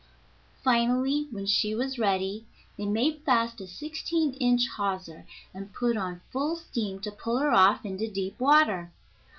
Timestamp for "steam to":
6.55-7.11